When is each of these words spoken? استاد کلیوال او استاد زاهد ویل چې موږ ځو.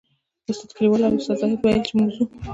استاد 0.49 0.71
کلیوال 0.75 1.01
او 1.05 1.17
استاد 1.19 1.37
زاهد 1.41 1.59
ویل 1.61 1.81
چې 1.87 1.93
موږ 1.97 2.09
ځو. 2.15 2.23